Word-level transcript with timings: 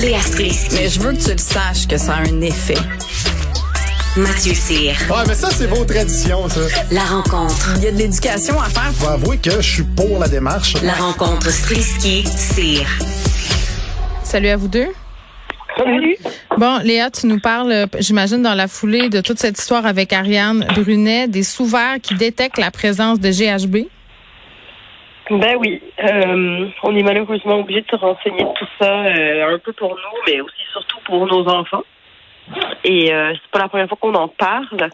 Léa 0.00 0.20
Strisky. 0.20 0.74
Mais 0.74 0.88
je 0.88 1.00
veux 1.00 1.12
que 1.12 1.22
tu 1.22 1.30
le 1.30 1.38
saches 1.38 1.86
que 1.86 1.98
ça 1.98 2.14
a 2.14 2.20
un 2.20 2.40
effet. 2.40 2.78
Mathieu 4.16 4.54
Cyr. 4.54 4.94
Ouais, 5.10 5.24
mais 5.28 5.34
ça, 5.34 5.50
c'est 5.50 5.66
vos 5.66 5.84
traditions, 5.84 6.48
ça. 6.48 6.60
La 6.90 7.02
rencontre. 7.02 7.74
Il 7.76 7.84
y 7.84 7.86
a 7.88 7.92
de 7.92 7.98
l'éducation 7.98 8.58
à 8.58 8.70
faire. 8.70 8.90
Faut 8.94 9.08
avouer 9.08 9.36
que 9.36 9.50
je 9.50 9.70
suis 9.70 9.82
pour 9.82 10.18
la 10.18 10.28
démarche. 10.28 10.74
La 10.82 10.94
rencontre 10.94 11.50
Strisky-Cyr. 11.50 12.86
Salut 14.22 14.48
à 14.48 14.56
vous 14.56 14.68
deux. 14.68 14.88
Salut. 15.76 16.16
Bon, 16.56 16.78
Léa, 16.82 17.10
tu 17.10 17.26
nous 17.26 17.40
parles, 17.40 17.86
j'imagine, 17.98 18.42
dans 18.42 18.54
la 18.54 18.68
foulée 18.68 19.08
de 19.08 19.20
toute 19.20 19.38
cette 19.38 19.58
histoire 19.58 19.84
avec 19.84 20.12
Ariane 20.12 20.66
Brunet, 20.74 21.28
des 21.28 21.42
sous-verts 21.42 21.96
qui 22.02 22.14
détectent 22.14 22.58
la 22.58 22.70
présence 22.70 23.20
de 23.20 23.30
GHB. 23.30 23.88
Ben 25.30 25.56
oui, 25.58 25.80
euh, 26.02 26.68
on 26.82 26.96
est 26.96 27.02
malheureusement 27.02 27.60
obligé 27.60 27.80
de 27.82 27.86
se 27.88 27.96
renseigner 27.96 28.42
de 28.42 28.52
tout 28.54 28.68
ça, 28.80 28.90
euh, 28.90 29.54
un 29.54 29.58
peu 29.58 29.72
pour 29.72 29.90
nous, 29.90 30.18
mais 30.26 30.40
aussi 30.40 30.62
surtout 30.72 30.98
pour 31.04 31.26
nos 31.26 31.46
enfants. 31.48 31.84
Et 32.84 33.12
euh, 33.12 33.32
c'est 33.34 33.50
pas 33.50 33.60
la 33.60 33.68
première 33.68 33.88
fois 33.88 33.98
qu'on 34.00 34.14
en 34.14 34.28
parle. 34.28 34.90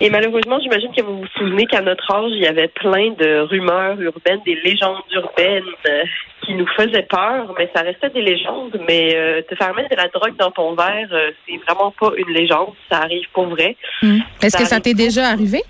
Et 0.00 0.10
malheureusement, 0.10 0.58
j'imagine 0.60 0.90
que 0.92 1.02
vous 1.02 1.20
vous 1.20 1.26
souvenez 1.38 1.66
qu'à 1.66 1.80
notre 1.80 2.10
âge, 2.12 2.32
il 2.32 2.42
y 2.42 2.46
avait 2.46 2.68
plein 2.68 3.10
de 3.12 3.40
rumeurs 3.40 4.00
urbaines, 4.00 4.40
des 4.44 4.56
légendes 4.56 5.02
urbaines 5.12 5.62
euh, 5.86 6.02
qui 6.42 6.54
nous 6.54 6.66
faisaient 6.76 7.06
peur, 7.08 7.54
mais 7.56 7.70
ça 7.74 7.82
restait 7.82 8.10
des 8.10 8.22
légendes. 8.22 8.78
Mais 8.88 9.14
euh, 9.14 9.42
te 9.42 9.54
faire 9.54 9.74
mettre 9.74 9.90
de 9.90 9.96
la 9.96 10.08
drogue 10.08 10.36
dans 10.36 10.50
ton 10.50 10.74
verre, 10.74 11.08
euh, 11.12 11.30
c'est 11.46 11.58
vraiment 11.58 11.92
pas 11.92 12.10
une 12.16 12.34
légende, 12.34 12.72
ça 12.90 12.98
arrive 12.98 13.26
pour 13.32 13.46
vrai. 13.46 13.76
Est-ce 14.42 14.56
que 14.56 14.64
ça 14.64 14.80
t'est 14.80 14.94
déjà 14.94 15.28
arrivé? 15.28 15.62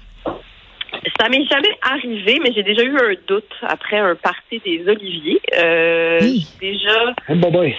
Ça 1.20 1.28
m'est 1.28 1.44
jamais 1.46 1.76
arrivé, 1.82 2.40
mais 2.42 2.52
j'ai 2.54 2.62
déjà 2.64 2.82
eu 2.82 2.96
un 2.96 3.14
doute 3.26 3.52
après 3.62 3.98
un 3.98 4.16
party 4.16 4.60
des 4.64 4.84
Oliviers. 4.88 5.40
Euh, 5.56 6.18
Oui. 6.20 6.46
Déjà, 6.60 7.14
Oh, 7.28 7.34
bye. 7.36 7.76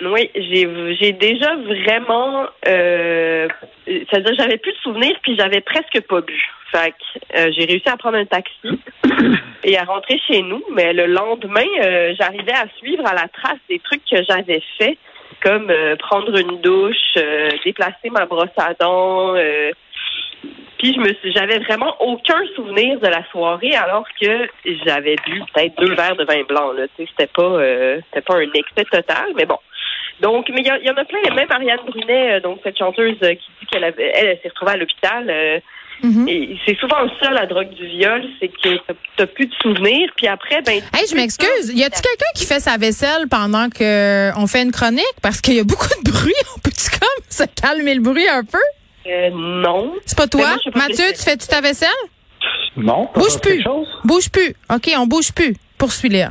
oui, 0.00 0.30
j'ai 0.34 0.96
j'ai 1.00 1.12
déjà 1.12 1.54
vraiment, 1.56 2.46
euh, 2.66 3.48
c'est-à-dire 3.86 4.34
j'avais 4.38 4.58
plus 4.58 4.72
de 4.72 4.78
souvenirs 4.78 5.16
puis 5.22 5.36
j'avais 5.36 5.60
presque 5.60 6.00
pas 6.08 6.20
bu. 6.20 6.40
Fait 6.72 6.90
que 6.92 7.38
euh, 7.38 7.52
j'ai 7.56 7.64
réussi 7.64 7.88
à 7.88 7.96
prendre 7.96 8.16
un 8.18 8.26
taxi 8.26 8.80
et 9.64 9.78
à 9.78 9.84
rentrer 9.84 10.18
chez 10.26 10.42
nous, 10.42 10.62
mais 10.72 10.92
le 10.92 11.06
lendemain, 11.06 11.64
euh, 11.82 12.12
j'arrivais 12.18 12.52
à 12.52 12.66
suivre 12.78 13.06
à 13.06 13.14
la 13.14 13.28
trace 13.28 13.58
des 13.70 13.78
trucs 13.78 14.02
que 14.04 14.22
j'avais 14.28 14.62
fait, 14.78 14.98
comme 15.42 15.70
euh, 15.70 15.96
prendre 15.96 16.36
une 16.36 16.60
douche, 16.60 16.96
euh, 17.16 17.48
déplacer 17.64 18.10
ma 18.10 18.26
brosse 18.26 18.48
à 18.58 18.74
dents. 18.74 19.34
Puis 20.78 20.94
je 20.94 21.00
me 21.00 21.12
suis, 21.14 21.32
j'avais 21.32 21.58
vraiment 21.60 21.94
aucun 22.00 22.40
souvenir 22.54 23.00
de 23.00 23.06
la 23.08 23.24
soirée 23.30 23.74
alors 23.74 24.04
que 24.20 24.48
j'avais 24.86 25.16
bu 25.26 25.42
peut-être 25.52 25.74
deux 25.80 25.94
verres 25.94 26.16
de 26.16 26.24
vin 26.24 26.42
blanc. 26.48 26.72
Là, 26.72 26.84
c'était 26.96 27.26
pas, 27.26 27.42
euh, 27.42 28.00
c'était 28.06 28.24
pas 28.24 28.36
un 28.36 28.52
excès 28.54 28.84
total, 28.90 29.32
mais 29.36 29.44
bon. 29.46 29.58
Donc, 30.20 30.48
mais 30.50 30.62
il 30.62 30.66
y, 30.86 30.90
en 30.90 30.96
a 30.96 31.04
plein. 31.04 31.34
Même 31.34 31.46
Ariane 31.50 31.78
Brunet, 31.86 32.34
euh, 32.36 32.40
donc 32.40 32.60
cette 32.64 32.76
chanteuse 32.78 33.16
euh, 33.22 33.34
qui 33.34 33.50
dit 33.60 33.66
qu'elle 33.70 33.84
avait, 33.84 34.12
elle, 34.14 34.26
elle 34.28 34.38
s'est 34.42 34.48
retrouvée 34.48 34.72
à 34.72 34.76
l'hôpital. 34.76 35.26
euh, 35.30 35.58
Mhm. 36.00 36.28
et 36.28 36.56
c'est 36.64 36.78
souvent 36.78 37.08
ça 37.20 37.30
la 37.32 37.46
drogue 37.46 37.70
du 37.70 37.84
viol, 37.84 38.22
c'est 38.38 38.46
que 38.46 38.76
t'as- 38.86 38.94
t'as 39.16 39.26
plus 39.26 39.46
de 39.46 39.54
souvenirs. 39.60 40.08
Puis 40.16 40.28
après, 40.28 40.62
ben. 40.62 40.74
Hey, 40.94 41.06
je 41.10 41.16
m'excuse. 41.16 41.72
Y 41.74 41.82
a-t-il 41.82 42.00
quelqu'un 42.02 42.32
qui 42.36 42.46
fait 42.46 42.60
sa 42.60 42.76
vaisselle 42.76 43.26
pendant 43.28 43.68
que 43.68 44.30
on 44.38 44.46
fait 44.46 44.62
une 44.62 44.70
chronique? 44.70 45.02
Parce 45.22 45.40
qu'il 45.40 45.54
y 45.54 45.58
a 45.58 45.64
beaucoup 45.64 45.88
de 46.04 46.08
bruit. 46.08 46.32
On 46.56 46.60
peut-tu 46.60 46.88
comme 46.90 47.24
se 47.28 47.42
calmer 47.60 47.94
le 47.96 48.00
bruit 48.00 48.28
un 48.28 48.44
peu? 48.44 48.58
Euh, 49.08 49.30
non. 49.32 49.92
C'est 50.06 50.16
pas 50.16 50.24
Mais 50.24 50.28
toi? 50.28 50.48
moi, 50.48 50.72
pas 50.72 50.78
Mathieu, 50.80 51.04
tu 51.16 51.22
fais-tu 51.22 51.46
ta 51.46 51.60
vaisselle? 51.60 51.88
Non. 52.76 53.08
Bouge 53.14 53.40
plus. 53.40 53.64
Bouge 54.04 54.28
plus. 54.30 54.54
OK, 54.72 54.90
on 54.96 55.06
bouge 55.06 55.32
plus. 55.32 55.54
Poursuis, 55.76 56.08
Léa. 56.08 56.30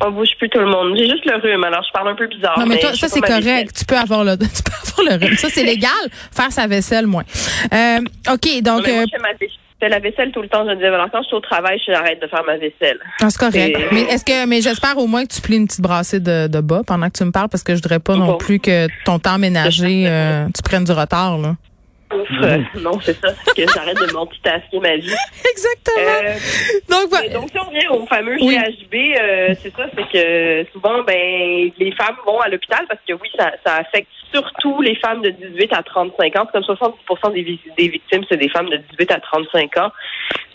On 0.00 0.10
bouge 0.10 0.28
plus 0.38 0.48
tout 0.50 0.58
le 0.58 0.66
monde. 0.66 0.94
J'ai 0.96 1.08
juste 1.08 1.24
le 1.24 1.36
rhume, 1.36 1.64
alors 1.64 1.82
je 1.86 1.90
parle 1.92 2.08
un 2.08 2.14
peu 2.14 2.26
bizarre. 2.26 2.58
Non, 2.58 2.66
mais 2.66 2.78
toi, 2.78 2.94
ça, 2.94 3.08
c'est 3.08 3.20
correct. 3.20 3.72
Tu 3.78 3.84
peux 3.86 3.96
avoir 3.96 4.24
le, 4.24 4.36
tu 4.38 4.62
peux 4.62 5.02
avoir 5.02 5.18
le 5.18 5.24
rhume. 5.26 5.36
Ça, 5.36 5.48
c'est 5.50 5.64
légal. 5.72 5.90
Faire 6.34 6.52
sa 6.52 6.66
vaisselle, 6.66 7.06
moins. 7.06 7.24
Euh, 7.72 7.98
OK, 8.32 8.46
Non, 8.64 8.76
donc, 8.76 8.88
moi, 8.88 8.96
euh, 9.02 9.06
je 9.40 9.46
fais 9.80 9.88
la 9.88 9.98
vaisselle 9.98 10.32
tout 10.32 10.42
le 10.42 10.48
temps. 10.48 10.64
Je 10.64 10.70
me 10.70 10.74
disais, 10.76 10.88
alors 10.88 11.08
quand 11.10 11.22
je 11.22 11.26
suis 11.28 11.36
au 11.36 11.40
travail, 11.40 11.78
j'arrête 11.86 12.20
de 12.20 12.26
faire 12.28 12.42
ma 12.46 12.56
vaisselle. 12.58 12.98
ah, 13.20 13.28
c'est 13.30 13.38
correct. 13.38 13.78
Mais 13.92 14.02
est-ce 14.02 14.24
que, 14.24 14.46
mais 14.46 14.60
j'espère 14.62 14.96
au 14.98 15.06
moins 15.06 15.24
que 15.24 15.32
tu 15.34 15.40
plies 15.40 15.56
une 15.56 15.66
petite 15.66 15.80
brassée 15.82 16.20
de, 16.20 16.46
de 16.46 16.60
bas 16.60 16.82
pendant 16.86 17.08
que 17.08 17.16
tu 17.16 17.24
me 17.24 17.32
parles 17.32 17.48
parce 17.48 17.62
que 17.62 17.74
je 17.74 17.78
voudrais 17.82 17.98
pas 18.00 18.16
non 18.16 18.26
Bon. 18.26 18.36
plus 18.38 18.58
que 18.60 18.88
ton 19.04 19.18
temps 19.18 19.38
ménager, 19.38 20.04
euh, 20.06 20.46
tu 20.54 20.62
prennes 20.62 20.84
du 20.84 20.92
retard, 20.92 21.38
là. 21.38 21.56
Ouf, 22.20 22.28
euh, 22.42 22.58
non, 22.80 22.98
c'est 23.00 23.14
ça. 23.20 23.28
C'est 23.44 23.64
que 23.66 23.72
j'arrête 23.72 23.96
de 23.98 24.16
multitasquer 24.16 24.78
ma 24.80 24.96
vie. 24.96 25.14
Exactement. 25.50 25.96
Euh, 25.98 26.34
donc, 26.88 27.08
voilà. 27.10 27.28
donc, 27.30 27.50
si 27.50 27.58
on 27.58 27.64
revient 27.68 27.88
au 27.88 28.06
fameux 28.06 28.36
Oui. 28.40 28.56
GHB, 28.56 28.94
euh, 29.20 29.54
c'est 29.60 29.74
ça, 29.76 29.86
c'est 29.96 30.08
que 30.12 30.70
souvent, 30.72 31.02
ben, 31.02 31.70
les 31.78 31.92
femmes 31.92 32.16
vont 32.26 32.40
à 32.40 32.48
l'hôpital 32.48 32.84
parce 32.88 33.00
que 33.06 33.12
oui, 33.14 33.28
ça, 33.38 33.52
ça 33.64 33.76
affecte 33.76 34.08
surtout 34.32 34.80
les 34.82 34.96
femmes 34.96 35.22
de 35.22 35.30
18 35.30 35.72
à 35.72 35.82
35 35.82 36.36
ans. 36.36 36.46
Comme 36.52 36.62
70 36.64 36.96
des, 37.34 37.42
vi- 37.42 37.60
des 37.78 37.88
victimes, 37.88 38.24
c'est 38.28 38.36
des 38.36 38.48
femmes 38.48 38.68
de 38.68 38.76
18 38.76 39.12
à 39.12 39.20
35 39.20 39.76
ans. 39.78 39.92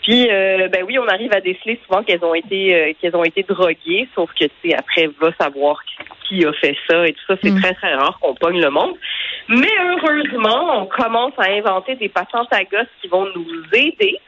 Puis, 0.02 0.28
euh, 0.30 0.68
ben 0.68 0.84
oui, 0.86 0.98
on 0.98 1.06
arrive 1.06 1.32
à 1.32 1.40
déceler 1.40 1.78
souvent 1.86 2.02
qu'elles 2.02 2.24
ont 2.24 2.34
été 2.34 2.74
euh, 2.74 2.92
qu'elles 3.00 3.14
ont 3.14 3.22
été 3.24 3.44
droguées, 3.44 4.08
sauf 4.16 4.30
que 4.32 4.44
tu 4.46 4.50
sais 4.64 4.74
après 4.74 5.08
va 5.20 5.30
savoir 5.40 5.80
qui 6.28 6.44
a 6.44 6.52
fait 6.54 6.74
ça 6.90 7.06
et 7.06 7.12
tout 7.12 7.20
ça. 7.28 7.36
C'est 7.42 7.50
Mm. 7.50 7.60
très 7.60 7.74
très 7.74 7.94
rare 7.94 8.18
qu'on 8.20 8.34
pogne 8.34 8.60
le 8.60 8.70
monde. 8.70 8.94
Mais 9.48 9.68
heureusement, 9.84 10.82
on 10.82 10.86
commence 10.86 11.32
à 11.38 11.51
inventer 11.52 11.96
des 11.96 12.08
patentes 12.08 12.52
à 12.52 12.64
gosses 12.64 12.86
qui 13.00 13.08
vont 13.08 13.26
nous 13.34 13.46
aider. 13.72 14.18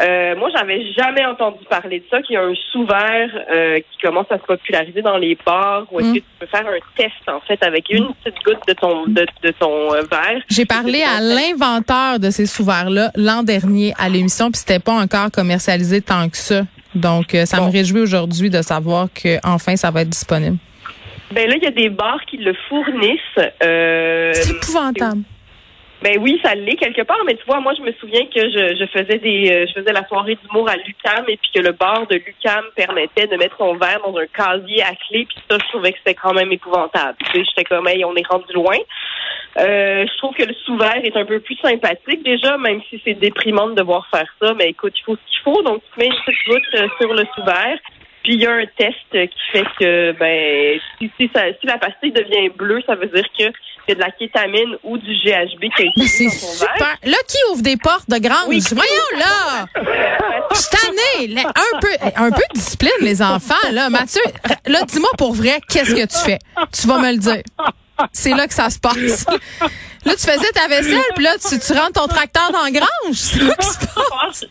Euh, 0.00 0.34
moi, 0.36 0.48
j'avais 0.56 0.80
jamais 0.92 1.26
entendu 1.26 1.58
parler 1.68 1.98
de 1.98 2.04
ça, 2.10 2.22
qu'il 2.22 2.34
y 2.34 2.36
a 2.38 2.42
un 2.42 2.54
sous-verre 2.72 3.28
euh, 3.52 3.80
qui 3.80 3.98
commence 4.02 4.26
à 4.30 4.38
se 4.38 4.44
populariser 4.44 5.02
dans 5.02 5.18
les 5.18 5.36
bars 5.44 5.84
où 5.90 5.98
est-ce 6.00 6.08
Mm. 6.08 6.14
que 6.14 6.18
tu 6.20 6.24
peux 6.38 6.46
faire 6.46 6.66
un 6.66 6.78
test, 6.96 7.28
en 7.28 7.40
fait, 7.40 7.62
avec 7.62 7.90
une 7.90 8.06
petite 8.22 8.42
goutte 8.44 8.60
de 8.68 8.72
ton 8.72 9.06
de, 9.06 9.26
de 9.42 9.50
ton 9.58 9.92
euh, 9.92 10.02
verre. 10.10 10.40
J'ai 10.48 10.64
parlé 10.64 11.02
à 11.02 11.20
l'inventeur 11.20 12.18
de 12.20 12.30
ces 12.30 12.46
sous-verts-là 12.46 13.10
l'an 13.16 13.42
dernier 13.42 13.92
à 13.98 14.08
l'émission, 14.08 14.50
puis 14.50 14.60
c'était 14.60 14.78
pas 14.78 14.92
encore 14.92 15.30
commercialisé 15.32 16.00
tant 16.00 16.28
que 16.30 16.36
ça. 16.36 16.62
Donc, 16.94 17.36
ça 17.44 17.58
Bon. 17.58 17.66
me 17.66 17.72
réjouit 17.72 18.00
aujourd'hui 18.00 18.48
de 18.48 18.62
savoir 18.62 19.08
que 19.12 19.38
enfin 19.44 19.76
ça 19.76 19.90
va 19.90 20.02
être 20.02 20.08
disponible. 20.08 20.56
Ben 21.32 21.48
là, 21.48 21.56
il 21.56 21.62
y 21.62 21.66
a 21.66 21.70
des 21.72 21.88
bars 21.90 22.20
qui 22.26 22.38
le 22.38 22.54
fournissent. 22.68 23.20
C'est 24.34 24.50
épouvantable. 24.50 25.22
Ben 26.02 26.16
oui, 26.18 26.40
ça 26.42 26.54
l'est 26.54 26.76
quelque 26.76 27.02
part, 27.02 27.22
mais 27.26 27.34
tu 27.34 27.44
vois, 27.46 27.60
moi 27.60 27.74
je 27.76 27.82
me 27.82 27.92
souviens 27.92 28.24
que 28.24 28.40
je, 28.40 28.74
je 28.74 28.86
faisais 28.86 29.18
des 29.18 29.52
euh, 29.52 29.66
je 29.66 29.80
faisais 29.80 29.92
la 29.92 30.06
soirée 30.08 30.38
d'humour 30.42 30.66
à 30.68 30.76
Lucam 30.76 31.24
et 31.28 31.36
puis 31.36 31.50
que 31.54 31.60
le 31.60 31.72
bar 31.72 32.06
de 32.06 32.14
Lucam 32.14 32.64
permettait 32.74 33.26
de 33.26 33.36
mettre 33.36 33.58
son 33.58 33.74
verre 33.74 34.00
dans 34.06 34.16
un 34.16 34.26
casier 34.26 34.82
à 34.82 34.94
clé, 34.94 35.26
puis 35.26 35.36
ça 35.48 35.58
je 35.62 35.68
trouvais 35.68 35.92
que 35.92 35.98
c'était 35.98 36.14
quand 36.14 36.32
même 36.32 36.50
épouvantable. 36.52 37.18
Tu 37.18 37.32
sais, 37.32 37.44
j'étais 37.44 37.64
comme 37.64 37.86
hey, 37.86 38.02
on 38.06 38.14
est 38.16 38.26
rendu 38.26 38.50
loin. 38.54 38.78
Euh, 39.58 40.06
je 40.06 40.18
trouve 40.18 40.34
que 40.34 40.44
le 40.44 40.54
sous-verre 40.64 41.04
est 41.04 41.16
un 41.16 41.26
peu 41.26 41.40
plus 41.40 41.56
sympathique 41.56 42.22
déjà, 42.22 42.56
même 42.56 42.80
si 42.88 43.00
c'est 43.04 43.14
déprimant 43.14 43.68
de 43.68 43.74
devoir 43.74 44.06
faire 44.08 44.32
ça, 44.40 44.54
mais 44.54 44.70
écoute, 44.70 44.94
il 44.96 45.02
faut 45.02 45.16
ce 45.16 45.30
qu'il 45.30 45.42
faut, 45.44 45.62
donc 45.62 45.82
tu 45.92 46.00
mets 46.00 46.06
une 46.06 46.14
petite 46.24 46.48
goutte 46.48 46.74
euh, 46.76 46.88
sur 46.98 47.12
le 47.12 47.24
sous-verre. 47.34 47.78
Puis 48.22 48.34
il 48.34 48.40
y 48.40 48.46
a 48.46 48.52
un 48.52 48.64
test 48.76 48.96
qui 49.10 49.40
fait 49.52 49.64
que 49.78 50.12
ben 50.18 50.78
si, 50.98 51.10
si, 51.18 51.30
ça, 51.34 51.42
si 51.60 51.66
la 51.66 51.78
pastille 51.78 52.12
devient 52.12 52.50
bleue, 52.50 52.80
ça 52.86 52.94
veut 52.94 53.06
dire 53.06 53.24
que 53.38 53.44
c'est 53.88 53.94
de 53.94 54.00
la 54.00 54.10
kétamine 54.10 54.76
ou 54.84 54.98
du 54.98 55.14
GHB 55.14 55.60
qui 55.74 55.82
a 55.82 55.86
été 55.86 56.06
c'est 56.06 56.24
verre. 56.24 56.32
super. 56.32 56.96
Là, 57.04 57.16
qui 57.26 57.38
ouvre 57.50 57.62
des 57.62 57.76
portes 57.78 58.08
de 58.10 58.18
grange? 58.18 58.44
Oui. 58.48 58.62
Voyons 58.72 59.18
là! 59.18 59.64
Je 60.52 60.68
tannée. 60.68 61.28
Là, 61.28 61.42
Un 61.48 61.78
peu, 61.80 61.88
un 62.16 62.30
peu 62.30 62.42
de 62.52 62.54
discipline, 62.54 62.90
les 63.00 63.22
enfants, 63.22 63.54
là. 63.72 63.88
Mathieu, 63.88 64.20
là, 64.66 64.82
dis-moi 64.82 65.10
pour 65.16 65.32
vrai, 65.32 65.60
qu'est-ce 65.68 65.94
que 65.94 66.06
tu 66.06 66.18
fais? 66.24 66.38
Tu 66.78 66.86
vas 66.86 66.98
me 66.98 67.10
le 67.12 67.18
dire. 67.18 67.42
C'est 68.12 68.30
là 68.34 68.46
que 68.46 68.54
ça 68.54 68.70
se 68.70 68.78
passe. 68.78 69.26
Là, 70.06 70.14
tu 70.14 70.26
faisais 70.26 70.50
ta 70.54 70.68
vaisselle, 70.68 71.02
puis 71.14 71.24
là, 71.24 71.32
tu, 71.38 71.58
tu 71.58 71.72
rentres 71.72 72.00
ton 72.00 72.06
tracteur 72.06 72.50
dans 72.52 72.62
la 72.64 72.70
grange. 72.70 72.88
C'est 73.12 73.38
quoi 73.44 73.54
qui 73.56 73.66
se 73.66 73.78
passe? 73.78 74.44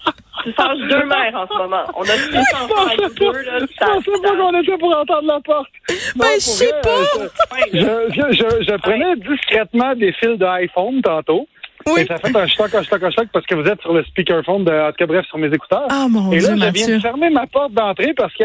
Tu 0.44 0.54
changes 0.54 0.80
deux 0.90 1.06
mères 1.06 1.34
en 1.36 1.48
ce 1.48 1.58
moment. 1.58 1.84
On 1.96 2.02
a 2.04 2.06
tous 2.06 2.32
les 2.32 2.40
enfants 2.40 2.88
à 2.88 2.96
deux, 2.96 3.32
là. 3.32 3.60
Je 3.60 3.86
pensais 3.86 4.22
pas 4.22 4.36
qu'on 4.38 4.62
était 4.62 4.78
pour 4.78 4.96
entendre 4.98 5.28
la 5.28 5.40
porte. 5.42 5.68
Non, 5.90 5.96
Ben, 6.16 6.28
je 6.36 6.40
sais 6.40 6.74
pas. 6.82 6.90
euh, 7.20 7.28
Je, 7.74 7.80
je, 8.14 8.32
je, 8.38 8.64
je 8.72 8.78
prenais 8.78 9.16
discrètement 9.18 9.96
des 9.96 10.12
fils 10.14 10.38
d'iPhone 10.38 11.02
tantôt. 11.02 11.48
Oui. 11.88 12.02
Et 12.02 12.06
ça 12.06 12.18
fait 12.18 12.36
un 12.36 12.48
choc, 12.48 12.74
un 12.76 12.84
choc, 12.84 13.02
un 13.04 13.10
choc 13.12 13.28
parce 13.34 13.46
que 13.46 13.56
vous 13.56 13.66
êtes 13.68 13.82
sur 13.82 13.94
le 13.94 14.04
speakerphone 14.04 14.64
de, 14.66 14.72
en 14.72 14.90
tout 14.90 14.96
cas, 15.00 15.06
bref, 15.06 15.26
sur 15.28 15.38
mes 15.38 15.48
écouteurs. 15.54 15.88
Ah, 15.90 16.08
mon 16.10 16.32
Et 16.32 16.38
Dieu, 16.40 16.48
là, 16.50 16.54
je 16.56 16.60
viens 16.60 16.66
Mathieu. 16.68 16.96
de 16.98 17.02
fermer 17.02 17.30
ma 17.30 17.48
porte 17.48 17.72
d'entrée 17.74 18.14
parce 18.14 18.34
que 18.36 18.44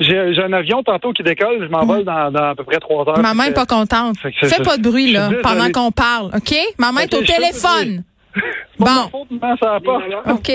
j'ai 0.00 0.32
j'ai 0.34 0.42
un 0.42 0.52
avion 0.54 0.82
tantôt 0.82 1.12
qui 1.12 1.22
décolle. 1.22 1.58
Je 1.62 1.68
m'envole 1.68 2.04
dans, 2.04 2.30
dans 2.30 2.50
à 2.50 2.54
peu 2.54 2.64
près 2.64 2.78
trois 2.78 3.06
heures. 3.08 3.18
Maman 3.18 3.44
Fait 3.44 3.50
est 3.50 3.54
pas 3.54 3.66
contente. 3.66 4.16
Fais 4.18 4.62
pas 4.62 4.76
de 4.78 4.82
bruit, 4.82 5.12
là, 5.12 5.28
pendant 5.42 5.70
qu'on 5.70 5.90
parle, 5.92 6.30
OK? 6.34 6.54
Maman 6.78 7.00
est 7.00 7.14
Ok, 7.14 7.20
au 7.20 7.24
téléphone. 7.24 8.02
pas 8.34 8.40
ma 8.78 8.84
Bon. 9.02 9.08
faute, 9.10 9.30
maman, 9.30 9.56
ça 9.60 9.66
va 9.72 9.80
pas. 9.80 10.32
OK. 10.32 10.50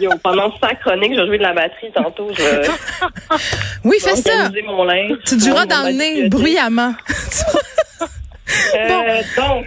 Yo, 0.00 0.10
pendant 0.22 0.52
sa 0.58 0.74
chronique, 0.76 1.14
je 1.14 1.20
vais 1.20 1.26
jouer 1.26 1.38
de 1.38 1.42
la 1.42 1.52
batterie 1.54 1.90
tantôt. 1.92 2.28
Je 2.32 2.70
Oui, 3.84 3.96
fais 4.00 4.14
ça. 4.16 4.48
mon 4.66 4.84
linge. 4.84 5.18
Tu 5.26 5.36
te 5.36 5.44
joueras 5.44 5.66
dans 5.66 5.86
le 5.86 5.92
nez 5.92 6.28
bruyamment. 6.28 6.92
Euh, 8.74 9.20
donc, 9.36 9.66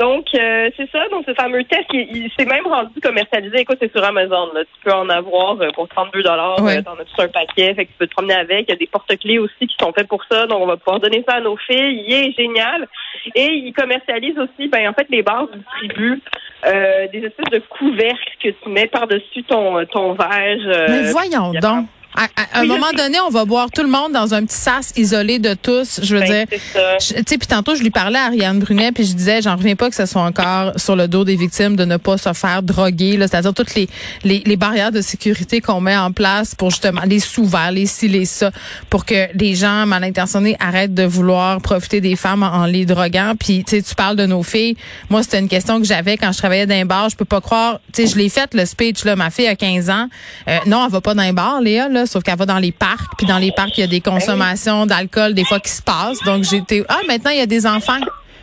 Donc, 0.00 0.26
euh, 0.34 0.70
c'est 0.76 0.90
ça. 0.90 1.06
Donc, 1.10 1.24
ce 1.28 1.34
fameux 1.34 1.62
test, 1.64 1.84
il, 1.92 2.08
il 2.24 2.30
s'est 2.36 2.46
même 2.46 2.66
rendu 2.66 2.98
commercialisé. 3.02 3.60
Écoute, 3.60 3.76
c'est 3.80 3.92
sur 3.92 4.02
Amazon. 4.02 4.50
Là. 4.54 4.62
Tu 4.64 4.80
peux 4.82 4.92
en 4.92 5.08
avoir 5.10 5.60
euh, 5.60 5.68
pour 5.74 5.88
32 5.88 6.22
dollars. 6.22 6.60
Ouais. 6.62 6.82
T'en 6.82 6.92
as 6.94 7.04
tout 7.04 7.20
un 7.20 7.28
paquet. 7.28 7.74
Fait 7.74 7.84
que 7.84 7.90
tu 7.90 7.96
peux 7.98 8.06
te 8.06 8.12
promener 8.14 8.34
avec. 8.34 8.64
Il 8.68 8.70
y 8.70 8.72
a 8.72 8.76
des 8.76 8.86
porte-clés 8.86 9.38
aussi 9.38 9.66
qui 9.66 9.76
sont 9.78 9.92
faits 9.92 10.08
pour 10.08 10.24
ça. 10.30 10.46
Donc, 10.46 10.62
on 10.62 10.66
va 10.66 10.78
pouvoir 10.78 11.00
donner 11.00 11.22
ça 11.28 11.36
à 11.36 11.40
nos 11.40 11.56
filles. 11.58 12.02
Il 12.06 12.12
est 12.14 12.32
génial. 12.32 12.88
Et 13.34 13.46
il 13.52 13.72
commercialise 13.74 14.38
aussi, 14.38 14.68
ben, 14.68 14.88
en 14.88 14.94
fait, 14.94 15.06
les 15.10 15.22
bars 15.22 15.46
distribuent 15.54 16.20
des 16.64 17.18
espèces 17.18 17.50
de 17.52 17.58
couvercles 17.58 18.31
que 18.42 18.48
tu 18.48 18.68
mets 18.68 18.86
par-dessus 18.88 19.42
ton, 19.44 19.84
ton 19.86 20.14
verre. 20.14 20.58
euh, 20.66 20.86
Mais 20.88 21.10
voyons 21.10 21.52
donc. 21.52 21.86
À, 22.14 22.24
à 22.24 22.58
un 22.58 22.62
Oui, 22.62 22.68
moment 22.68 22.90
donné, 22.96 23.18
on 23.20 23.30
va 23.30 23.44
boire 23.44 23.70
tout 23.70 23.82
le 23.82 23.88
monde 23.88 24.12
dans 24.12 24.34
un 24.34 24.44
petit 24.44 24.56
sas 24.56 24.92
isolé 24.96 25.38
de 25.38 25.54
tous. 25.54 26.00
Je 26.02 26.14
veux 26.14 26.20
Ben, 26.20 26.46
dire, 26.46 26.58
tu 27.00 27.14
sais, 27.26 27.38
puis 27.38 27.46
tantôt, 27.48 27.74
je 27.74 27.82
lui 27.82 27.90
parlais 27.90 28.18
à 28.18 28.26
Ariane 28.26 28.58
Brunet, 28.58 28.92
puis 28.92 29.04
je 29.04 29.14
disais, 29.14 29.40
j'en 29.40 29.56
reviens 29.56 29.76
pas 29.76 29.88
que 29.88 29.96
ce 29.96 30.04
soit 30.06 30.22
encore 30.22 30.72
sur 30.76 30.94
le 30.94 31.08
dos 31.08 31.24
des 31.24 31.36
victimes 31.36 31.74
de 31.76 31.84
ne 31.84 31.96
pas 31.96 32.18
se 32.18 32.32
faire 32.34 32.62
droguer, 32.62 33.16
c'est-à-dire 33.20 33.54
toutes 33.54 33.74
les, 33.74 33.88
les, 34.24 34.42
les 34.44 34.56
barrières 34.56 34.92
de 34.92 35.00
sécurité 35.00 35.60
qu'on 35.60 35.80
met 35.80 35.96
en 35.96 36.12
place 36.12 36.54
pour 36.54 36.70
justement 36.70 37.02
les 37.06 37.20
sous-verts, 37.20 37.72
les 37.72 37.86
ci, 37.86 38.08
les 38.08 38.26
ça, 38.26 38.50
pour 38.90 39.04
que 39.06 39.28
les 39.34 39.54
gens 39.54 39.86
mal 39.86 40.04
intentionnés 40.04 40.56
arrêtent 40.60 40.94
de 40.94 41.04
vouloir 41.04 41.60
profiter 41.60 42.00
des 42.00 42.16
femmes 42.16 42.42
en, 42.42 42.52
en 42.52 42.66
les 42.66 42.84
droguant. 42.84 43.32
Puis, 43.38 43.64
tu 43.64 43.76
sais, 43.76 43.82
tu 43.82 43.94
parles 43.94 44.16
de 44.16 44.26
nos 44.26 44.42
filles. 44.42 44.76
Moi, 45.08 45.22
c'était 45.22 45.38
une 45.38 45.48
question 45.48 45.78
que 45.80 45.86
j'avais 45.86 46.16
quand 46.18 46.32
je 46.32 46.38
travaillais 46.38 46.66
dans 46.66 46.74
un 46.74 46.84
bar. 46.84 47.08
Je 47.08 47.16
peux 47.16 47.24
pas 47.24 47.40
croire, 47.40 47.80
tu 47.92 48.02
sais, 48.02 48.12
je 48.12 48.18
l'ai 48.18 48.28
fait 48.28 48.52
le 48.54 48.66
speech, 48.66 49.04
là, 49.04 49.16
ma 49.16 49.30
fille 49.30 49.46
a 49.48 49.56
15 49.56 49.88
ans. 49.90 50.08
Euh, 50.48 50.58
non, 50.66 50.84
elle 50.84 50.92
va 50.92 51.00
pas 51.00 51.14
dans 51.14 51.22
un 51.22 51.32
bar, 51.32 51.60
Léa, 51.60 51.88
là, 51.88 52.01
sauf 52.06 52.22
qu'elle 52.22 52.36
va 52.38 52.46
dans 52.46 52.58
les 52.58 52.72
parcs, 52.72 53.12
puis 53.16 53.26
dans 53.26 53.38
les 53.38 53.52
parcs, 53.52 53.76
il 53.78 53.80
y 53.80 53.84
a 53.84 53.86
des 53.88 54.00
consommations 54.00 54.86
d'alcool 54.86 55.34
des 55.34 55.44
fois 55.44 55.60
qui 55.60 55.70
se 55.70 55.82
passent. 55.82 56.20
Donc 56.24 56.44
j'étais 56.44 56.84
ah 56.88 57.00
maintenant 57.08 57.30
il 57.30 57.38
y 57.38 57.42
a 57.42 57.46
des 57.46 57.66
enfants 57.66 58.00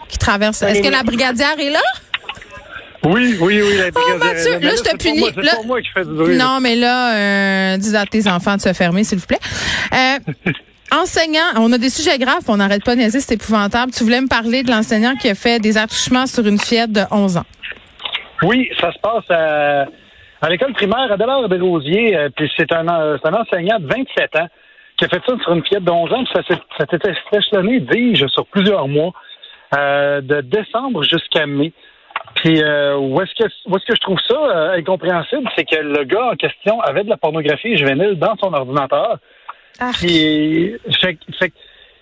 qui 0.08 0.18
traversent. 0.18 0.62
Est-ce 0.64 0.82
que 0.82 0.90
la 0.90 1.04
brigadière 1.04 1.60
est 1.60 1.70
là? 1.72 1.82
Oui, 3.04 3.38
oui, 3.40 3.62
oui. 3.62 3.78
La 3.78 3.88
Oh 3.96 4.18
Mathieu, 4.18 4.60
là 4.60 4.72
je 4.76 4.82
te 4.82 4.98
punis. 4.98 5.20
moi- 5.20 5.30
C'est 5.34 5.42
Là- 5.42 5.56
pas 5.56 5.64
moi 5.64 5.82
qui 5.82 5.88
fais 5.94 6.04
du 6.04 6.12
bruit. 6.12 6.36
là. 6.36 6.44
non, 6.44 6.60
mais 6.60 6.76
là 6.76 7.16
euh, 7.16 7.78
dis 7.78 7.96
à 7.96 8.06
tes 8.06 8.28
enfants 8.28 8.58
de 8.58 8.62
se 8.62 8.74
fermer 8.74 9.04
s'il 9.06 9.20
vous 9.20 9.26
plaît. 9.26 9.40
Euh, 9.94 10.52
Enseignant, 10.92 11.44
on 11.58 11.72
a 11.72 11.78
des 11.78 11.92
sujets 11.92 12.18
graves, 12.18 12.42
on 12.48 12.58
n'arrête 12.58 12.84
pas 12.84 12.96
de 12.96 13.02
niaiser, 13.02 13.20
c'est 13.20 13.36
épouvantable. 13.36 13.92
Tu 13.92 14.04
voulais 14.04 14.20
me 14.22 14.28
parler 14.28 14.64
de 14.64 14.72
l'enseignant 14.72 15.14
qui 15.16 15.30
a 15.30 15.36
fait 15.36 15.60
des 15.60 15.78
attouchements 15.78 16.26
sur 16.26 16.46
une 16.48 16.60
fillette 16.60 16.92
de 16.92 17.04
11 17.12 17.38
ans. 17.38 17.46
Oui, 18.42 18.68
ça 18.82 18.92
se 18.92 18.98
passe 19.00 19.24
à, 19.30 19.86
à 20.42 20.50
l'école 20.50 20.74
primaire 20.74 21.12
Adélard 21.12 21.48
Desrosiers, 21.50 22.16
euh, 22.18 22.30
puis 22.36 22.52
c'est 22.58 22.72
un, 22.74 22.88
euh, 22.88 23.18
c'est 23.22 23.30
un 23.30 23.34
enseignant 23.42 23.80
de 23.80 23.88
27 23.88 24.36
ans 24.38 24.48
qui 24.98 25.06
a 25.06 25.08
fait 25.10 25.22
ça 25.26 25.34
sur 25.42 25.54
une 25.54 25.64
fillette 25.66 25.84
de 25.84 25.92
11 25.92 26.14
ans, 26.14 26.24
puis 26.24 26.44
ça 26.78 26.86
s'était 26.90 27.14
échelonné, 27.32 27.80
dis-je, 27.80 28.28
sur 28.28 28.46
plusieurs 28.48 28.88
mois, 28.88 29.12
euh, 29.78 30.20
de 30.22 30.42
décembre 30.42 31.04
jusqu'à 31.04 31.46
mai. 31.46 31.72
Puis 32.36 32.62
euh, 32.62 32.98
où 32.98 33.20
est-ce 33.22 33.34
que 33.36 33.50
où 33.66 33.76
est-ce 33.78 33.86
que 33.86 33.96
je 33.96 34.02
trouve 34.02 34.20
ça 34.28 34.36
euh, 34.36 34.78
incompréhensible, 34.78 35.50
c'est 35.56 35.66
que 35.66 35.78
le 35.78 36.04
gars 36.04 36.32
en 36.32 36.36
question 36.36 36.80
avait 36.82 37.04
de 37.04 37.10
la 37.10 37.18
pornographie 37.18 37.78
juvénile 37.78 38.16
dans 38.20 38.36
son 38.38 38.54
ordinateur. 38.54 39.18
Ah. 39.80 39.92
Puis, 39.94 40.76
fait, 41.02 41.16
que- 41.16 41.32
fait 41.40 41.54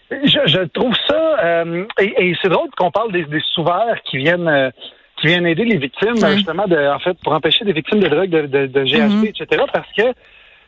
je, 0.10 0.40
je 0.46 0.64
trouve 0.70 0.96
ça 1.08 1.40
euh, 1.44 1.86
et, 2.00 2.30
et 2.30 2.38
c'est 2.42 2.50
drôle 2.50 2.70
qu'on 2.78 2.92
parle 2.92 3.12
des, 3.12 3.26
des 3.26 3.42
sous-verts 3.54 4.02
qui 4.06 4.18
viennent 4.18 4.48
euh, 4.48 4.70
qui 5.18 5.28
viennent 5.28 5.46
aider 5.48 5.66
les 5.66 5.78
victimes 5.78 6.16
justement 6.36 6.68
de 6.68 6.78
en 6.78 7.00
fait 7.00 7.18
pour 7.24 7.34
empêcher 7.34 7.66
des 7.66 7.74
victimes 7.74 8.00
de 8.00 8.08
drogue 8.08 8.30
de, 8.30 8.42
de, 8.46 8.68
de 8.68 8.84
GHB 8.84 9.12
Mhm. 9.12 9.26
etc 9.26 9.64
parce 9.74 9.92
que 9.98 10.04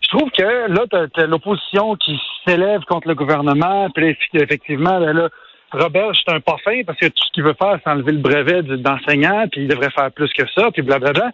je 0.01 0.07
trouve 0.09 0.29
que 0.31 0.71
là 0.71 0.85
t'as, 0.89 1.07
t'as 1.07 1.25
l'opposition 1.27 1.95
qui 1.95 2.19
s'élève 2.45 2.81
contre 2.85 3.07
le 3.07 3.15
gouvernement 3.15 3.89
puis 3.91 4.15
effectivement 4.33 4.97
là, 4.99 5.13
là, 5.13 5.29
Robert 5.71 6.11
c'est 6.15 6.33
un 6.33 6.39
pas 6.39 6.57
fin 6.63 6.81
parce 6.85 6.97
que 6.99 7.07
tout 7.07 7.23
ce 7.27 7.31
qu'il 7.31 7.43
veut 7.43 7.55
faire 7.61 7.77
c'est 7.83 7.89
enlever 7.91 8.11
le 8.13 8.19
brevet 8.19 8.63
d'enseignant 8.63 9.47
puis 9.51 9.61
il 9.61 9.67
devrait 9.67 9.91
faire 9.91 10.11
plus 10.11 10.31
que 10.33 10.43
ça 10.55 10.71
puis 10.71 10.81
blablabla 10.81 11.31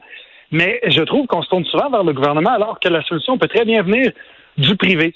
mais 0.52 0.80
je 0.88 1.02
trouve 1.02 1.26
qu'on 1.28 1.42
se 1.42 1.50
tourne 1.50 1.66
souvent 1.66 1.90
vers 1.90 2.04
le 2.04 2.14
gouvernement 2.14 2.52
alors 2.52 2.80
que 2.80 2.88
la 2.90 3.02
solution 3.04 3.38
peut 3.38 3.48
très 3.48 3.66
bien 3.66 3.82
venir 3.82 4.12
du 4.58 4.76
privé. 4.78 5.14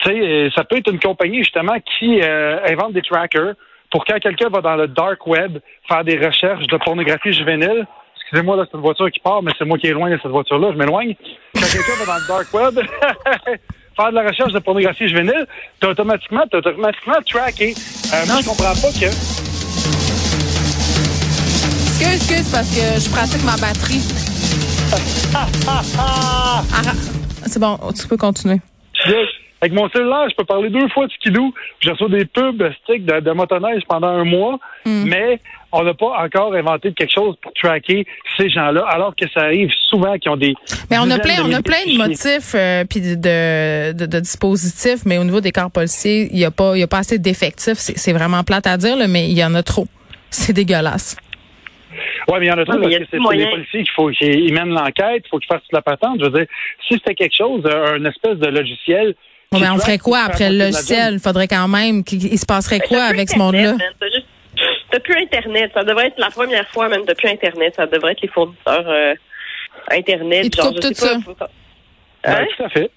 Tu 0.00 0.10
sais, 0.10 0.20
euh, 0.20 0.50
ça 0.54 0.64
peut 0.64 0.76
être 0.76 0.90
une 0.92 1.00
compagnie 1.00 1.38
justement 1.38 1.76
qui 1.98 2.20
euh, 2.20 2.58
invente 2.66 2.92
des 2.92 3.00
trackers 3.00 3.54
pour 3.92 4.04
quand 4.04 4.18
quelqu'un 4.18 4.48
va 4.48 4.60
dans 4.60 4.74
le 4.74 4.88
dark 4.88 5.24
web 5.26 5.58
faire 5.86 6.02
des 6.02 6.16
recherches 6.18 6.66
de 6.66 6.76
pornographie 6.78 7.32
juvénile. 7.32 7.86
Excusez-moi, 8.16 8.56
là, 8.56 8.64
c'est 8.70 8.76
une 8.76 8.82
voiture 8.82 9.10
qui 9.10 9.20
part, 9.20 9.42
mais 9.42 9.52
c'est 9.58 9.66
moi 9.66 9.76
qui 9.78 9.86
est 9.88 9.92
loin 9.92 10.08
de 10.10 10.18
cette 10.22 10.30
voiture-là, 10.30 10.70
je 10.72 10.78
m'éloigne. 10.78 11.14
Quand 11.54 11.60
quelqu'un 11.70 11.92
va 12.04 12.06
dans 12.06 12.18
le 12.18 12.26
dark 12.28 12.54
web 12.54 12.74
faire 13.96 14.10
de 14.10 14.14
la 14.14 14.22
recherche 14.26 14.52
de 14.52 14.58
pornographie 14.58 15.06
juvénile, 15.08 15.46
t'es 15.78 15.86
automatiquement, 15.86 16.42
t'es 16.50 16.56
automatiquement 16.56 17.14
tracké. 17.30 17.74
Euh, 18.14 18.26
moi, 18.26 18.36
je 18.40 18.48
comprends 18.48 18.72
pas 18.72 18.92
que. 18.98 19.12
Excuse, 21.84 22.14
excuse, 22.14 22.50
parce 22.50 22.70
que 22.70 23.00
je 23.00 23.10
pratique 23.10 23.44
ma 23.44 23.56
batterie. 23.56 24.02
Arra- 26.72 26.92
C'est 27.46 27.58
bon, 27.58 27.78
tu 27.94 28.06
peux 28.08 28.16
continuer. 28.16 28.60
Avec 29.62 29.72
mon 29.74 29.88
cellulaire, 29.90 30.26
je 30.28 30.34
peux 30.34 30.44
parler 30.44 30.68
deux 30.70 30.88
fois 30.88 31.06
de 31.06 31.12
skidoo. 31.12 31.54
Je 31.80 31.90
reçois 31.90 32.08
des 32.08 32.24
pubs 32.24 32.62
stick 32.82 33.06
de, 33.06 33.20
de 33.20 33.30
motoneige 33.30 33.82
pendant 33.88 34.08
un 34.08 34.24
mois, 34.24 34.58
Hmm. 34.84 35.04
mais 35.06 35.38
on 35.70 35.84
n'a 35.84 35.94
pas 35.94 36.18
encore 36.24 36.52
inventé 36.54 36.92
quelque 36.92 37.12
chose 37.14 37.36
pour 37.40 37.52
tracker 37.54 38.04
ces 38.36 38.50
gens-là, 38.50 38.84
alors 38.88 39.14
que 39.14 39.28
ça 39.32 39.42
arrive 39.42 39.70
souvent 39.88 40.18
qu'ils 40.18 40.32
ont 40.32 40.36
des. 40.36 40.54
Mais 40.90 40.96
on 40.98 41.08
a 41.08 41.20
plein, 41.20 41.36
on 41.44 41.52
a 41.52 41.62
plein 41.62 41.84
de 41.86 41.96
motifs 41.96 42.54
euh, 42.56 42.84
puis 42.84 43.00
de, 43.00 43.14
de, 43.14 43.92
de- 43.96 44.06
de 44.06 44.18
dispositifs, 44.20 45.06
mais 45.06 45.18
au 45.18 45.24
niveau 45.24 45.40
des 45.40 45.52
corps 45.52 45.70
policiers, 45.70 46.28
il 46.32 46.38
y 46.40 46.44
a 46.44 46.50
pas, 46.50 46.72
il 46.76 46.80
y 46.80 46.82
a 46.82 46.88
pas 46.88 46.98
assez 46.98 47.20
d'effectifs. 47.20 47.78
C'est 47.78 47.96
c'est 47.96 48.12
vraiment 48.12 48.42
plate 48.42 48.66
à 48.66 48.76
dire, 48.76 48.96
là, 48.96 49.06
mais 49.06 49.28
il 49.30 49.38
y 49.38 49.44
en 49.44 49.54
a 49.54 49.62
trop. 49.62 49.86
C'est 50.30 50.52
dégueulasse. 50.52 51.16
Oui, 52.28 52.38
mais 52.40 52.46
il 52.46 52.48
y 52.48 52.52
en 52.52 52.58
a 52.58 52.64
trop 52.64 52.78
parce 52.78 52.86
il 52.86 52.92
y 52.92 52.96
a 52.96 52.98
que 53.00 53.04
c'est 53.10 53.18
les 53.36 53.46
policiers 53.50 53.82
qu'il 53.84 53.92
faut 53.94 54.08
qu'ils 54.08 54.52
mènent 54.54 54.70
l'enquête, 54.74 55.22
il 55.24 55.28
faut 55.30 55.38
qu'ils 55.38 55.46
fassent 55.48 55.62
toute 55.62 55.72
la 55.72 55.82
patente. 55.82 56.18
Je 56.20 56.24
veux 56.24 56.30
dire, 56.38 56.46
si 56.88 56.94
c'était 56.94 57.14
quelque 57.14 57.36
chose, 57.36 57.62
un 57.66 58.04
espèce 58.04 58.38
de 58.38 58.48
logiciel. 58.48 59.14
Bon, 59.52 59.58
qui 59.58 59.62
mais 59.64 59.70
on 59.70 59.78
ferait 59.78 59.98
quoi 59.98 60.20
après 60.26 60.50
le 60.50 60.58
logiciel? 60.58 61.14
Il 61.14 61.20
faudrait 61.20 61.46
quand 61.48 61.68
même 61.68 62.02
qu'il 62.04 62.24
il 62.24 62.38
se 62.38 62.46
passerait 62.46 62.80
quoi 62.80 63.02
avec 63.04 63.28
ce 63.30 63.38
monde-là? 63.38 63.74
Plus 65.04 65.16
Internet. 65.20 65.70
Ça 65.74 65.82
devrait 65.84 66.08
être 66.08 66.18
la 66.18 66.30
première 66.30 66.68
fois 66.68 66.88
même. 66.88 67.04
T'as 67.06 67.14
plus 67.14 67.28
Internet. 67.28 67.74
Ça 67.74 67.86
devrait 67.86 68.12
être 68.12 68.20
les 68.20 68.28
fournisseurs 68.28 68.84
euh, 68.88 69.14
Internet. 69.90 70.44
Ils 70.44 70.50
te 70.50 70.62
genre, 70.62 70.72
je 70.74 70.80
tout 70.80 70.94
sais 70.94 71.06
ça? 71.06 71.18
pas, 71.38 71.48
Ben, 72.24 72.32
Hein? 72.42 72.46
tout 72.56 72.62
à 72.64 72.68
fait. 72.68 72.90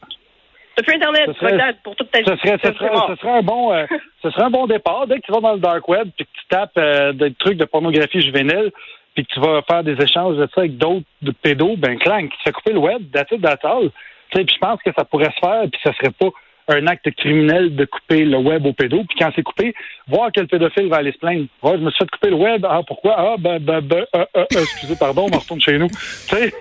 T'as 0.75 0.83
plus 0.83 0.95
Internet. 0.95 1.29
Serait- 1.39 1.53
Regarde, 1.53 1.75
pour 1.83 1.95
toute 1.95 2.11
ta 2.11 2.19
vie. 2.19 2.25
Ce 2.27 2.35
serait, 2.35 2.57
ce 2.61 2.67
C'est 2.67 2.75
serait, 2.77 2.89
mort. 2.91 3.07
ce 3.09 3.15
serait 3.21 3.37
un 3.37 3.41
bon, 3.41 3.73
euh, 3.73 3.85
ce 4.21 4.29
serait 4.29 4.43
un 4.43 4.49
bon 4.51 4.67
départ. 4.67 5.07
Dès 5.07 5.15
que 5.19 5.25
tu 5.25 5.31
vas 5.31 5.39
dans 5.39 5.53
le 5.53 5.59
dark 5.59 5.87
web 5.87 6.09
puis 6.15 6.25
que 6.25 6.31
tu 6.39 6.45
tapes 6.49 6.77
euh, 6.77 7.11
des 7.13 7.33
trucs 7.33 7.57
de 7.57 7.65
pornographie 7.65 8.21
juvénile 8.21 8.71
puis 9.15 9.25
que 9.25 9.33
tu 9.33 9.39
vas 9.39 9.61
faire 9.63 9.83
des 9.83 9.93
échanges 9.99 10.35
de 10.37 10.47
ça 10.53 10.61
avec 10.61 10.77
d'autres 10.77 11.05
pédos, 11.41 11.75
ben 11.77 11.97
clang, 11.97 12.27
tu 12.29 12.37
fais 12.43 12.51
couper 12.51 12.73
le 12.73 12.79
web. 12.79 13.01
Tu 13.11 13.19
sais, 13.19 14.43
puis 14.43 14.53
je 14.53 14.59
pense 14.59 14.79
que 14.83 14.91
ça 14.95 15.05
pourrait 15.05 15.31
se 15.33 15.39
faire 15.39 15.61
puis 15.71 15.79
ça 15.83 15.93
serait 15.93 16.11
pas 16.11 16.27
un 16.67 16.87
acte 16.87 17.09
criminel 17.17 17.75
de 17.75 17.85
couper 17.85 18.25
le 18.25 18.37
web 18.37 18.65
au 18.65 18.73
pédo. 18.73 19.03
Puis 19.07 19.17
quand 19.19 19.31
c'est 19.35 19.43
coupé, 19.43 19.73
voir 20.07 20.29
quel 20.33 20.47
pédophile 20.47 20.87
va 20.87 20.97
aller 20.97 21.11
se 21.11 21.17
plaindre. 21.17 21.45
Ouais, 21.61 21.73
je 21.73 21.83
me 21.83 21.91
suis 21.91 21.99
fait 21.99 22.09
couper 22.11 22.29
le 22.29 22.35
web. 22.37 22.65
Ah, 22.67 22.81
pourquoi? 22.87 23.15
Ah, 23.17 23.35
ben, 23.37 23.59
ben, 23.59 23.81
ben, 23.81 24.05
euh, 24.15 24.25
euh, 24.35 24.45
euh, 24.55 24.61
excusez, 24.61 24.95
pardon, 24.95 25.27
on 25.31 25.37
retourne 25.37 25.61
chez 25.61 25.77
nous. 25.77 25.87
Tu 26.27 26.35
sais, 26.35 26.53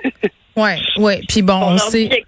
Ouais, 0.57 0.77
ouais. 0.99 1.21
Puis 1.29 1.43
bon, 1.43 1.55
On 1.61 1.79
sait. 1.79 2.25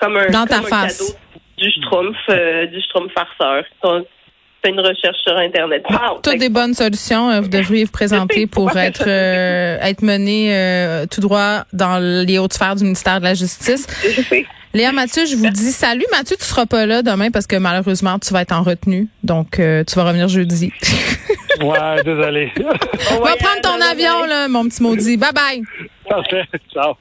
Comme 0.00 0.16
un, 0.16 0.26
Dans 0.30 0.46
ta 0.46 0.56
comme 0.58 0.66
un 0.66 0.68
face. 0.68 0.98
cadeau 0.98 1.18
du 1.58 1.70
Schtroumpf, 1.72 2.16
euh, 2.30 2.66
du 2.66 2.80
Schtroumpf 2.80 3.12
farceur. 3.12 3.64
On 3.82 4.04
fait 4.62 4.70
une 4.70 4.80
recherche 4.80 5.16
sur 5.26 5.36
Internet. 5.36 5.82
Pow! 5.82 6.20
Toutes 6.22 6.38
des 6.38 6.48
bonnes 6.48 6.74
solutions, 6.74 7.30
euh, 7.30 7.40
vous 7.40 7.48
devriez 7.48 7.84
vous 7.84 7.90
présenter 7.90 8.46
pour 8.46 8.76
être 8.76 9.04
euh, 9.08 9.78
être 9.80 10.02
mené 10.02 10.54
euh, 10.54 11.06
tout 11.10 11.20
droit 11.20 11.64
dans 11.72 11.98
les 11.98 12.38
hautes 12.38 12.52
sphères 12.52 12.76
du 12.76 12.84
ministère 12.84 13.18
de 13.18 13.24
la 13.24 13.34
Justice. 13.34 13.86
Je 14.04 14.22
sais. 14.22 14.46
Léa 14.74 14.92
Mathieu, 14.92 15.24
je 15.26 15.34
vous 15.34 15.48
dis 15.48 15.72
salut. 15.72 16.04
Mathieu, 16.12 16.36
tu 16.38 16.44
seras 16.44 16.66
pas 16.66 16.84
là 16.86 17.02
demain 17.02 17.30
parce 17.30 17.46
que 17.46 17.56
malheureusement, 17.56 18.18
tu 18.18 18.32
vas 18.32 18.42
être 18.42 18.52
en 18.52 18.62
retenue. 18.62 19.08
Donc, 19.22 19.58
euh, 19.58 19.82
tu 19.84 19.94
vas 19.94 20.04
revenir 20.04 20.28
jeudi. 20.28 20.72
ouais, 21.60 22.02
désolé. 22.04 22.52
On 23.12 23.20
Va 23.20 23.36
prendre 23.36 23.60
ton 23.62 23.80
avion, 23.80 24.24
là, 24.26 24.48
mon 24.48 24.64
petit 24.68 24.82
maudit. 24.82 25.16
Bye 25.16 25.32
bye. 25.32 25.62
Parfait. 26.08 26.44
Ciao. 26.72 26.94